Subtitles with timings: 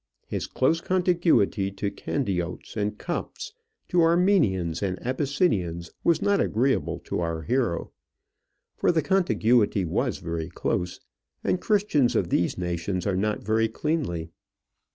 [0.25, 3.53] His close contiguity to Candiotes and Copts,
[3.89, 7.91] to Armenians and Abyssinians was not agreeable to our hero,
[8.75, 10.99] for the contiguity was very close,
[11.43, 14.31] and Christians of these nations are not very cleanly.